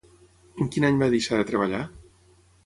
[0.65, 1.83] En quin any va deixar de treballar?